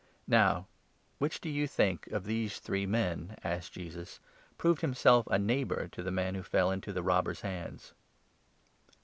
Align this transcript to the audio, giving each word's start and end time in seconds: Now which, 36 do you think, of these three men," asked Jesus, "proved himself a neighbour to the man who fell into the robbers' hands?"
Now 0.25 0.65
which, 1.19 1.33
36 1.35 1.41
do 1.43 1.49
you 1.49 1.67
think, 1.67 2.07
of 2.07 2.25
these 2.25 2.57
three 2.57 2.87
men," 2.87 3.37
asked 3.43 3.73
Jesus, 3.73 4.19
"proved 4.57 4.81
himself 4.81 5.27
a 5.27 5.37
neighbour 5.37 5.87
to 5.89 6.01
the 6.01 6.09
man 6.09 6.33
who 6.33 6.41
fell 6.41 6.71
into 6.71 6.91
the 6.91 7.03
robbers' 7.03 7.41
hands?" 7.41 7.93